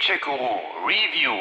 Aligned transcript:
Gadget-Guru 0.00 0.56
Review. 0.86 1.36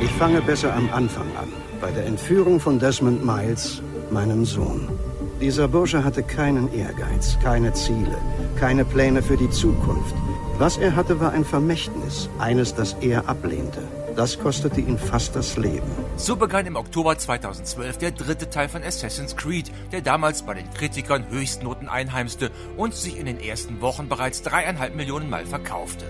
Ich 0.00 0.10
fange 0.12 0.40
besser 0.40 0.74
am 0.74 0.88
Anfang 0.92 1.26
an, 1.36 1.52
bei 1.78 1.90
der 1.90 2.06
Entführung 2.06 2.58
von 2.58 2.78
Desmond 2.78 3.22
Miles, 3.24 3.82
meinem 4.10 4.46
Sohn. 4.46 4.88
Dieser 5.42 5.68
Bursche 5.68 6.02
hatte 6.02 6.22
keinen 6.22 6.72
Ehrgeiz, 6.72 7.38
keine 7.42 7.74
Ziele, 7.74 8.16
keine 8.58 8.86
Pläne 8.86 9.20
für 9.20 9.36
die 9.36 9.50
Zukunft. 9.50 10.14
Was 10.58 10.78
er 10.78 10.96
hatte, 10.96 11.20
war 11.20 11.32
ein 11.32 11.44
Vermächtnis, 11.44 12.30
eines, 12.38 12.74
das 12.74 12.94
er 13.02 13.28
ablehnte. 13.28 13.82
Das 14.16 14.38
kostete 14.38 14.80
ihn 14.80 14.98
fast 14.98 15.34
das 15.36 15.56
Leben. 15.56 15.86
So 16.16 16.36
begann 16.36 16.66
im 16.66 16.76
Oktober 16.76 17.16
2012 17.16 17.98
der 17.98 18.10
dritte 18.10 18.50
Teil 18.50 18.68
von 18.68 18.82
Assassin's 18.82 19.36
Creed, 19.36 19.72
der 19.90 20.02
damals 20.02 20.42
bei 20.42 20.54
den 20.54 20.70
Kritikern 20.74 21.26
Höchstnoten 21.30 21.88
einheimste 21.88 22.50
und 22.76 22.94
sich 22.94 23.18
in 23.18 23.26
den 23.26 23.40
ersten 23.40 23.80
Wochen 23.80 24.08
bereits 24.08 24.42
dreieinhalb 24.42 24.94
Millionen 24.94 25.30
Mal 25.30 25.46
verkaufte. 25.46 26.04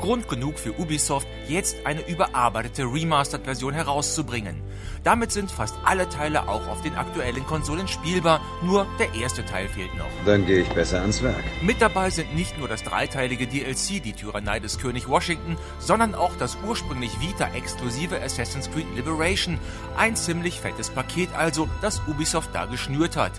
Grund 0.00 0.28
genug 0.28 0.58
für 0.58 0.78
Ubisoft, 0.78 1.28
jetzt 1.46 1.76
eine 1.84 2.06
überarbeitete 2.08 2.84
Remastered-Version 2.84 3.74
herauszubringen. 3.74 4.62
Damit 5.04 5.30
sind 5.30 5.50
fast 5.50 5.74
alle 5.84 6.08
Teile 6.08 6.48
auch 6.48 6.66
auf 6.68 6.80
den 6.82 6.94
aktuellen 6.94 7.46
Konsolen 7.46 7.86
spielbar, 7.86 8.40
nur 8.62 8.86
der 8.98 9.14
erste 9.14 9.44
Teil 9.44 9.68
fehlt 9.68 9.94
noch. 9.96 10.06
Dann 10.24 10.46
gehe 10.46 10.60
ich 10.60 10.68
besser 10.70 11.00
ans 11.00 11.22
Werk. 11.22 11.42
Mit 11.62 11.82
dabei 11.82 12.10
sind 12.10 12.34
nicht 12.34 12.58
nur 12.58 12.68
das 12.68 12.82
dreiteilige 12.82 13.46
DLC 13.46 14.02
Die 14.02 14.14
Tyrannei 14.14 14.58
des 14.58 14.78
König 14.78 15.08
Washington, 15.08 15.56
sondern 15.78 16.14
auch 16.14 16.32
das 16.38 16.56
ursprünglich 16.66 17.20
Vita-exklusive 17.40 18.22
Assassin's 18.22 18.70
Creed 18.70 18.86
Liberation. 18.94 19.58
Ein 19.96 20.14
ziemlich 20.14 20.60
fettes 20.60 20.90
Paket 20.90 21.30
also, 21.34 21.68
das 21.80 22.00
Ubisoft 22.06 22.50
da 22.52 22.66
geschnürt 22.66 23.16
hat. 23.16 23.32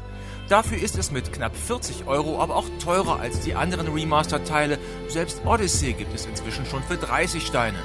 Dafür 0.51 0.79
ist 0.79 0.97
es 0.97 1.11
mit 1.11 1.31
knapp 1.31 1.55
40 1.55 2.07
Euro 2.07 2.41
aber 2.41 2.57
auch 2.57 2.65
teurer 2.83 3.21
als 3.21 3.39
die 3.39 3.55
anderen 3.55 3.87
Remaster-Teile. 3.87 4.79
Selbst 5.07 5.45
Odyssey 5.45 5.93
gibt 5.93 6.13
es 6.13 6.25
inzwischen 6.25 6.65
schon 6.65 6.83
für 6.83 6.97
30 6.97 7.47
Steine. 7.47 7.77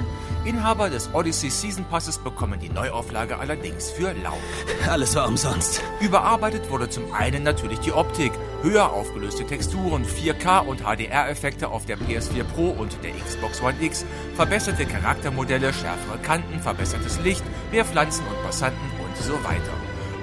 Inhaber 0.43 0.89
des 0.89 1.09
Odyssey 1.13 1.49
Season 1.49 1.85
Passes 1.85 2.17
bekommen 2.17 2.59
die 2.59 2.67
Neuauflage 2.67 3.39
allerdings 3.39 3.89
für 3.91 4.11
lau. 4.21 4.37
Alles 4.85 5.15
war 5.15 5.29
umsonst. 5.29 5.81
Überarbeitet 6.01 6.69
wurde 6.69 6.89
zum 6.89 7.13
einen 7.13 7.43
natürlich 7.43 7.79
die 7.79 7.93
Optik. 7.93 8.33
Höher 8.63 8.91
aufgelöste 8.91 9.45
Texturen, 9.45 10.03
4K 10.03 10.65
und 10.65 10.81
HDR-Effekte 10.81 11.69
auf 11.69 11.85
der 11.85 11.97
PS4 11.97 12.43
Pro 12.43 12.71
und 12.71 12.97
der 13.01 13.11
Xbox 13.11 13.61
One 13.61 13.77
X, 13.79 14.03
verbesserte 14.35 14.85
Charaktermodelle, 14.85 15.71
schärfere 15.71 16.17
Kanten, 16.17 16.59
verbessertes 16.59 17.17
Licht, 17.21 17.45
mehr 17.71 17.85
Pflanzen 17.85 18.25
und 18.27 18.43
Passanten 18.43 18.91
und 19.05 19.15
so 19.15 19.35
weiter. 19.45 19.71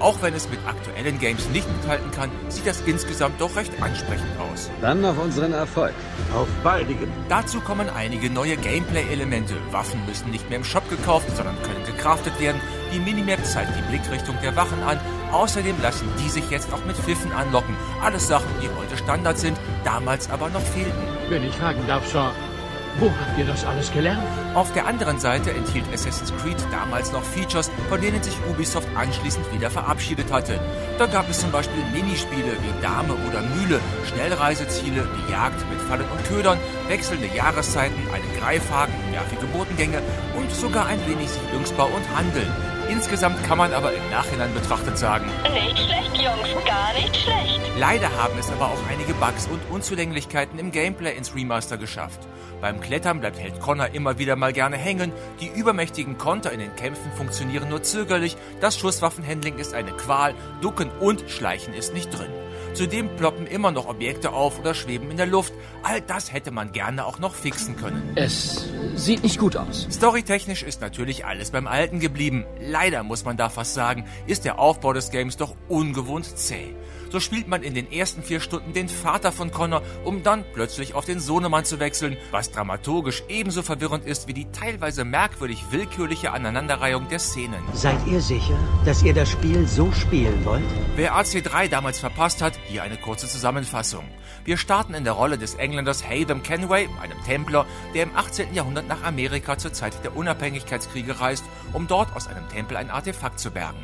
Auch 0.05 0.21
wenn 0.21 0.35
es 0.35 0.47
mit 0.49 0.59
aktuellen 0.67 1.17
Games 1.17 1.49
nicht 1.49 1.67
mithalten 1.67 2.11
kann, 2.11 2.29
sieht 2.47 2.67
das 2.67 2.79
insgesamt 2.81 3.41
doch 3.41 3.55
recht 3.55 3.71
ansprechend 3.81 4.39
aus. 4.39 4.69
Dann 4.79 5.01
noch 5.01 5.17
unseren 5.17 5.51
Erfolg. 5.51 5.95
Auf 6.31 6.47
baldigen. 6.63 7.11
Dazu 7.27 7.59
kommen 7.59 7.89
einige 7.89 8.29
neue 8.29 8.55
Gameplay-Elemente. 8.55 9.55
Waffen 9.71 10.05
müssen 10.05 10.29
nicht 10.29 10.47
mehr 10.47 10.59
im 10.59 10.63
Shop 10.63 10.87
gekauft, 10.91 11.35
sondern 11.35 11.59
können 11.63 11.83
gecraftet 11.87 12.39
werden. 12.39 12.61
Die 12.93 12.99
Minimap 12.99 13.43
zeigt 13.43 13.71
die 13.75 13.81
Blickrichtung 13.89 14.37
der 14.43 14.55
Wachen 14.55 14.83
an. 14.83 14.99
Außerdem 15.31 15.81
lassen 15.81 16.07
die 16.23 16.29
sich 16.29 16.51
jetzt 16.51 16.71
auch 16.71 16.85
mit 16.85 16.97
Pfiffen 16.97 17.31
anlocken. 17.31 17.75
Alles 18.03 18.27
Sachen, 18.27 18.49
die 18.61 18.69
heute 18.79 18.97
Standard 18.97 19.39
sind, 19.39 19.57
damals 19.83 20.29
aber 20.29 20.49
noch 20.49 20.61
fehlten. 20.61 21.01
Wenn 21.29 21.43
ich 21.43 21.55
fragen 21.55 21.81
darf, 21.87 22.07
Sean, 22.11 22.31
wo 22.99 23.09
habt 23.09 23.37
ihr 23.37 23.45
das 23.45 23.65
alles 23.65 23.91
gelernt? 23.91 24.23
Auf 24.53 24.71
der 24.73 24.87
anderen 24.87 25.19
Seite 25.19 25.51
enthielt 25.51 25.85
Assassin's 25.93 26.33
Creed 26.41 26.57
damals 26.71 27.11
noch 27.11 27.23
Features, 27.23 27.69
von 27.89 27.99
denen 27.99 28.23
sich 28.23 28.35
Ubisoft 28.49 28.87
anschließend 28.95 29.51
wieder 29.53 29.69
verabschiedet 29.69 30.31
hatte. 30.31 30.59
Da 30.97 31.05
gab 31.05 31.29
es 31.29 31.41
zum 31.41 31.51
Beispiel 31.51 31.83
Minispiele 31.91 32.53
wie 32.61 32.81
Dame 32.81 33.13
oder 33.27 33.41
Mühle, 33.41 33.79
Schnellreiseziele, 34.07 35.07
die 35.17 35.31
Jagd 35.31 35.59
mit 35.69 35.81
Fallen 35.81 36.09
und 36.09 36.25
Ködern, 36.25 36.57
wechselnde 36.87 37.27
Jahreszeiten, 37.35 37.97
einen 38.13 38.39
Greifhaken, 38.39 38.93
nervige 39.11 39.45
Botengänge 39.47 40.01
und 40.37 40.51
sogar 40.51 40.85
ein 40.85 40.99
wenig 41.07 41.29
Siedlungsbau 41.29 41.87
und 41.87 42.17
Handel. 42.17 42.47
Insgesamt 42.89 43.43
kann 43.43 43.57
man 43.57 43.73
aber 43.73 43.93
im 43.93 44.09
Nachhinein 44.11 44.53
betrachtet 44.53 44.97
sagen, 44.97 45.25
Nicht 45.53 45.77
schlecht, 45.77 46.15
Jungs, 46.15 46.65
gar 46.65 46.93
nicht 46.93 47.15
schlecht. 47.15 47.59
Leider 47.77 48.09
haben 48.15 48.37
es 48.39 48.51
aber 48.51 48.65
auch 48.65 48.89
einige 48.89 49.13
Bugs 49.15 49.47
und 49.47 49.59
Unzulänglichkeiten 49.71 50.59
im 50.59 50.71
Gameplay 50.71 51.15
ins 51.15 51.35
Remaster 51.35 51.77
geschafft. 51.77 52.19
Beim 52.61 52.79
Klettern 52.79 53.19
bleibt 53.19 53.39
Held 53.39 53.59
Connor 53.59 53.89
immer 53.93 54.17
wieder 54.17 54.35
mal 54.35 54.53
gerne 54.53 54.77
hängen, 54.77 55.11
die 55.41 55.47
übermächtigen 55.47 56.17
Konter 56.17 56.51
in 56.51 56.59
den 56.59 56.75
Kämpfen 56.75 57.11
funktionieren 57.11 57.69
nur 57.69 57.83
zögerlich, 57.83 58.37
das 58.61 58.77
Schusswaffenhandling 58.77 59.57
ist 59.57 59.73
eine 59.73 59.91
Qual, 59.91 60.33
Ducken 60.61 60.89
und 60.99 61.29
Schleichen 61.29 61.73
ist 61.73 61.93
nicht 61.93 62.17
drin. 62.17 62.31
Zudem 62.75 63.15
ploppen 63.15 63.47
immer 63.47 63.71
noch 63.71 63.87
Objekte 63.87 64.33
auf 64.33 64.59
oder 64.59 64.73
schweben 64.73 65.09
in 65.09 65.15
der 65.15 65.27
Luft. 65.27 65.53
All 65.81 66.01
das 66.01 66.33
hätte 66.33 66.51
man 66.51 66.73
gerne 66.73 67.05
auch 67.05 67.19
noch 67.19 67.33
fixen 67.33 67.77
können. 67.77 68.11
Es 68.15 68.65
sieht 68.95 69.23
nicht 69.23 69.39
gut 69.39 69.55
aus. 69.55 69.87
Storytechnisch 69.89 70.61
ist 70.61 70.81
natürlich 70.81 71.25
alles 71.25 71.51
beim 71.51 71.67
Alten 71.67 72.01
geblieben. 72.01 72.45
Leider 72.59 73.03
muss 73.03 73.23
man 73.23 73.37
da 73.37 73.47
fast 73.47 73.75
sagen, 73.75 74.03
ist 74.27 74.43
der 74.43 74.59
Aufbau 74.59 74.91
des 74.91 75.09
Games 75.09 75.37
doch 75.37 75.55
ungewohnt 75.69 76.37
zäh. 76.37 76.75
So 77.11 77.19
spielt 77.19 77.47
man 77.47 77.63
in 77.63 77.73
den 77.73 77.91
ersten 77.91 78.23
vier 78.23 78.39
Stunden 78.39 78.73
den 78.73 78.89
Vater 78.89 79.31
von 79.31 79.51
Connor, 79.51 79.81
um 80.03 80.23
dann 80.23 80.43
plötzlich 80.53 80.95
auf 80.95 81.05
den 81.05 81.19
Sohnemann 81.19 81.65
zu 81.65 81.79
wechseln, 81.79 82.17
was 82.31 82.51
dramaturgisch 82.51 83.23
ebenso 83.29 83.61
verwirrend 83.61 84.05
ist 84.05 84.27
wie 84.27 84.33
die 84.33 84.51
teilweise 84.51 85.05
merkwürdig 85.05 85.63
willkürliche 85.71 86.31
Aneinanderreihung 86.31 87.07
der 87.09 87.19
Szenen. 87.19 87.63
Seid 87.73 88.05
ihr 88.07 88.21
sicher, 88.21 88.57
dass 88.85 89.03
ihr 89.03 89.13
das 89.13 89.29
Spiel 89.29 89.67
so 89.67 89.91
spielen 89.91 90.43
wollt? 90.43 90.63
Wer 90.95 91.15
AC3 91.15 91.69
damals 91.69 91.99
verpasst 91.99 92.41
hat, 92.41 92.53
hier 92.67 92.83
eine 92.83 92.97
kurze 92.97 93.27
Zusammenfassung. 93.27 94.05
Wir 94.43 94.57
starten 94.57 94.93
in 94.93 95.03
der 95.03 95.13
Rolle 95.13 95.37
des 95.37 95.55
Engländers 95.55 96.07
Haytham 96.07 96.43
Kenway, 96.43 96.87
einem 97.01 97.23
Templer, 97.23 97.65
der 97.93 98.03
im 98.03 98.15
18. 98.15 98.53
Jahrhundert 98.53 98.87
nach 98.87 99.03
Amerika 99.03 99.57
zur 99.57 99.73
Zeit 99.73 100.03
der 100.03 100.15
Unabhängigkeitskriege 100.15 101.19
reist, 101.19 101.43
um 101.73 101.87
dort 101.87 102.15
aus 102.15 102.27
einem 102.27 102.47
Tempel 102.49 102.77
ein 102.77 102.89
Artefakt 102.89 103.39
zu 103.39 103.51
bergen. 103.51 103.79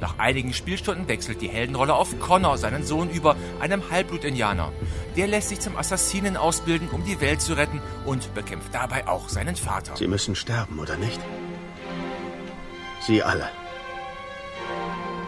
Nach 0.00 0.18
einigen 0.18 0.54
Spielstunden 0.54 1.08
wechselt 1.08 1.42
die 1.42 1.48
Heldenrolle 1.48 1.94
auf 1.94 2.18
Connor, 2.18 2.56
seinen 2.56 2.84
Sohn, 2.84 3.10
über, 3.10 3.36
einem 3.60 3.90
Halbblut-Indianer. 3.90 4.72
Der 5.16 5.26
lässt 5.26 5.50
sich 5.50 5.60
zum 5.60 5.76
Assassinen 5.76 6.36
ausbilden, 6.36 6.88
um 6.88 7.04
die 7.04 7.20
Welt 7.20 7.42
zu 7.42 7.52
retten 7.52 7.82
und 8.06 8.32
bekämpft 8.34 8.72
dabei 8.74 9.06
auch 9.06 9.28
seinen 9.28 9.56
Vater. 9.56 9.96
Sie 9.96 10.08
müssen 10.08 10.34
sterben, 10.34 10.78
oder 10.78 10.96
nicht? 10.96 11.20
Sie 13.06 13.22
alle. 13.22 13.50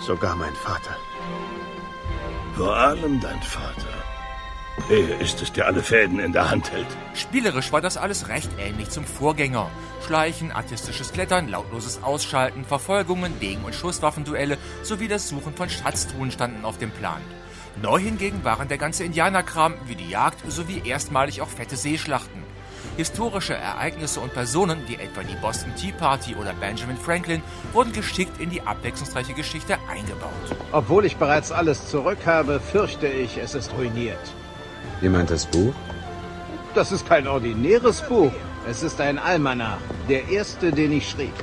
Sogar 0.01 0.35
mein 0.37 0.55
Vater. 0.55 0.97
Vor 2.57 2.75
allem 2.75 3.21
dein 3.21 3.43
Vater. 3.43 3.89
Er 4.89 5.21
ist 5.21 5.43
es, 5.43 5.53
der 5.53 5.67
alle 5.67 5.83
Fäden 5.83 6.19
in 6.19 6.33
der 6.33 6.51
Hand 6.51 6.73
hält. 6.73 6.87
Spielerisch 7.15 7.73
war 7.73 7.81
das 7.81 7.97
alles 7.97 8.29
recht 8.29 8.51
ähnlich 8.59 8.89
zum 8.89 9.05
Vorgänger. 9.05 9.71
Schleichen, 10.07 10.51
artistisches 10.51 11.13
Klettern, 11.13 11.49
lautloses 11.49 12.03
Ausschalten, 12.03 12.65
Verfolgungen, 12.65 13.39
Degen- 13.39 13.65
und 13.65 13.75
Schusswaffenduelle 13.75 14.57
sowie 14.83 15.09
das 15.09 15.29
Suchen 15.29 15.55
von 15.55 15.69
Schatztruhen 15.69 16.31
standen 16.31 16.65
auf 16.65 16.79
dem 16.79 16.91
Plan. 16.91 17.21
Neu 17.81 17.99
hingegen 17.99 18.45
waren 18.45 18.69
der 18.69 18.79
ganze 18.79 19.05
Indianerkram 19.05 19.75
wie 19.87 19.95
die 19.95 20.11
Jagd 20.11 20.51
sowie 20.51 20.83
erstmalig 20.85 21.41
auch 21.43 21.49
fette 21.49 21.77
Seeschlachten. 21.77 22.43
Historische 22.97 23.55
Ereignisse 23.55 24.21
und 24.21 24.35
Personen, 24.35 24.83
wie 24.87 24.97
etwa 24.97 25.23
die 25.23 25.37
Boston 25.37 25.75
Tea 25.77 25.93
Party 25.93 26.35
oder 26.35 26.53
Benjamin 26.53 26.97
Franklin, 26.97 27.43
wurden 27.73 27.93
geschickt 27.93 28.41
in 28.41 28.51
die 28.51 28.61
abwechslungsreiche 28.61 29.33
Geschichte 29.33 29.79
eingebaut. 29.91 30.31
Obwohl 30.73 31.07
ich 31.07 31.17
bereits 31.17 31.53
alles 31.53 31.89
zurück 31.89 32.27
habe, 32.27 32.61
fürchte 32.61 33.07
ich, 33.07 33.39
es 33.39 33.55
ist 33.55 33.73
ruiniert. 33.73 34.21
Meint 35.03 35.31
das 35.31 35.47
Buch? 35.47 35.75
Das 36.75 36.93
ist 36.93 37.07
kein 37.07 37.27
ordinäres 37.27 38.01
Buch. 38.03 38.33
Es 38.69 38.83
ist 38.83 39.01
ein 39.01 39.19
Almanach. 39.19 39.79
Der 40.09 40.29
erste, 40.29 40.71
den 40.71 40.93
ich 40.93 41.09
schrieb. 41.09 41.35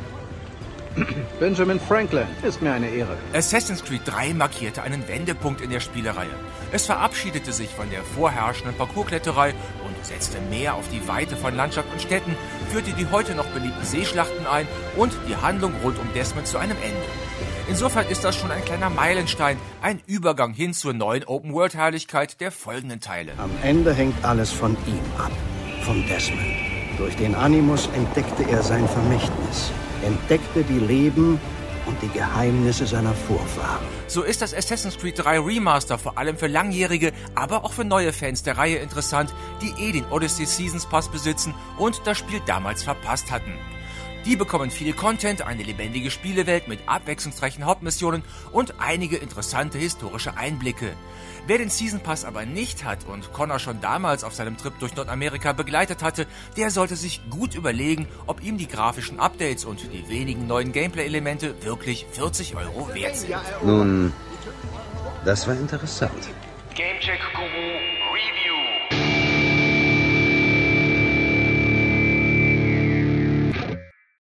Benjamin 1.40 1.80
Franklin 1.80 2.26
ist 2.44 2.62
mir 2.62 2.74
eine 2.74 2.90
Ehre. 2.90 3.16
Assassin's 3.34 3.84
Creed 3.84 4.02
3 4.06 4.34
markierte 4.34 4.84
einen 4.84 5.08
Wendepunkt 5.08 5.62
in 5.62 5.70
der 5.70 5.80
Spielereihe. 5.80 6.30
Es 6.72 6.86
verabschiedete 6.86 7.54
sich 7.54 7.70
von 7.70 7.90
der 7.90 8.04
vorherrschenden 8.04 8.76
Parcourskletterei 8.76 9.54
und 9.86 10.06
setzte 10.06 10.40
mehr 10.50 10.76
auf 10.76 10.90
die 10.90 11.08
Weite 11.08 11.36
von 11.36 11.56
Landschaft 11.56 11.92
und 11.92 12.02
Städten, 12.02 12.36
führte 12.72 12.92
die 12.92 13.08
heute 13.12 13.36
noch 13.36 13.46
beliebten 13.48 13.86
Seeschlachten 13.86 14.46
ein 14.48 14.68
und 14.98 15.14
die 15.28 15.36
Handlung 15.36 15.74
rund 15.84 16.00
um 16.00 16.08
Desmond 16.14 16.48
zu 16.48 16.58
einem 16.58 16.78
Ende. 16.78 17.06
Insofern 17.68 18.08
ist 18.08 18.24
das 18.24 18.36
schon 18.36 18.52
ein 18.52 18.66
kleiner 18.66 18.90
Meilenstein, 18.90 19.58
ein 19.82 20.02
Übergang 20.08 20.54
hin 20.54 20.74
zur 20.74 20.94
neuen 20.94 21.24
Open-World-Herrlichkeit 21.24 22.42
der 22.42 22.52
folgenden 22.52 23.00
Teile. 23.00 23.34
Am 23.38 23.52
Ende 23.62 23.94
hängt 23.94 24.26
alles 24.26 24.52
von 24.52 24.76
ihm 24.88 25.02
ab. 25.20 25.32
Von 25.84 26.04
Desmond. 26.08 26.42
Durch 26.98 27.16
den 27.16 27.36
Animus 27.36 27.88
entdeckte 27.94 28.44
er 28.50 28.64
sein 28.64 28.88
Vermächtnis. 28.90 29.72
Entdeckte 30.04 30.64
die 30.64 30.80
Leben 30.80 31.40
und 31.86 32.02
die 32.02 32.10
Geheimnisse 32.10 32.86
seiner 32.86 33.14
Vorfahren. 33.14 33.86
So 34.08 34.22
ist 34.22 34.42
das 34.42 34.54
Assassin's 34.54 34.98
Creed 34.98 35.16
3 35.18 35.40
Remaster 35.40 35.98
vor 35.98 36.18
allem 36.18 36.38
für 36.38 36.48
langjährige, 36.48 37.14
aber 37.36 37.66
auch 37.66 37.74
für 37.74 37.86
neue 37.86 38.14
Fans 38.14 38.44
der 38.44 38.58
Reihe 38.58 38.78
interessant, 38.78 39.34
die 39.62 39.74
eh 39.82 39.92
den 39.92 40.06
Odyssey 40.06 40.46
Seasons 40.46 40.86
Pass 40.86 41.10
besitzen 41.10 41.54
und 41.78 42.02
das 42.06 42.18
Spiel 42.18 42.42
damals 42.46 42.84
verpasst 42.84 43.32
hatten. 43.32 43.54
Die 44.26 44.36
bekommen 44.36 44.70
viel 44.70 44.94
Content, 44.94 45.42
eine 45.42 45.64
lebendige 45.64 46.12
Spielewelt 46.12 46.68
mit 46.68 46.80
abwechslungsreichen 46.88 47.66
Hauptmissionen 47.66 48.22
und 48.52 48.76
einige 48.80 49.18
interessante 49.18 49.78
historische 49.78 50.36
Einblicke. 50.36 50.94
Wer 51.48 51.58
den 51.58 51.70
Season 51.70 52.02
Pass 52.02 52.26
aber 52.26 52.46
nicht 52.46 52.84
hat 52.84 53.06
und 53.08 53.32
Connor 53.34 53.60
schon 53.60 53.80
damals 53.82 54.24
auf 54.24 54.36
seinem 54.36 54.58
Trip 54.58 54.78
durch 54.80 54.96
Nordamerika 54.96 55.54
begleitet 55.54 56.04
hatte, 56.04 56.28
der 56.58 56.70
sollte 56.70 56.96
sich 56.96 57.22
gut 57.30 57.56
überlegen, 57.56 58.08
ob 58.28 58.44
ihm 58.44 58.58
die 58.58 58.68
grafischen 58.68 59.20
Updates 59.20 59.64
und 59.66 59.82
die 59.94 60.10
wenigen 60.10 60.48
neuen 60.48 60.74
Gameplay-Elemente 60.74 61.56
wirklich 61.64 62.06
40 62.12 62.56
Euro 62.56 62.94
wert 62.94 63.16
sind. 63.16 63.34
Nun, 63.64 64.14
das 65.24 65.48
war 65.48 65.56
interessant. 65.56 66.30